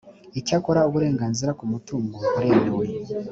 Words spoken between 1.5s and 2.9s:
ku mutungo buremewe